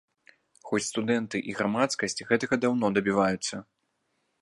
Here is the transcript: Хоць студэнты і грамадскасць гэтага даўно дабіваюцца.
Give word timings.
Хоць 0.69 0.81
студэнты 0.91 1.37
і 1.53 1.55
грамадскасць 1.59 2.25
гэтага 2.31 2.61
даўно 2.65 2.93
дабіваюцца. 2.97 3.55